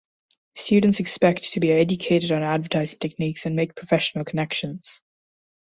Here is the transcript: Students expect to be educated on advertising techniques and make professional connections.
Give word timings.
Students 0.55 0.99
expect 0.99 1.51
to 1.53 1.59
be 1.59 1.71
educated 1.71 2.31
on 2.31 2.41
advertising 2.41 2.97
techniques 2.97 3.45
and 3.45 3.55
make 3.55 3.75
professional 3.75 4.25
connections. 4.25 5.03